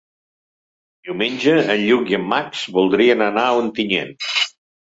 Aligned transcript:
Diumenge 1.09 1.53
en 1.75 1.83
Lluc 1.83 2.11
i 2.13 2.19
en 2.21 2.25
Max 2.33 2.65
voldrien 2.79 3.25
anar 3.29 3.47
a 3.51 3.55
Ontinyent. 3.63 4.15